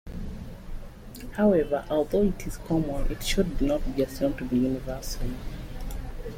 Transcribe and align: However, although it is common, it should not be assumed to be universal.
However, 1.33 1.85
although 1.87 2.23
it 2.23 2.47
is 2.47 2.57
common, 2.57 3.11
it 3.11 3.21
should 3.21 3.61
not 3.61 3.95
be 3.95 4.01
assumed 4.01 4.39
to 4.39 4.45
be 4.45 4.57
universal. 4.57 5.29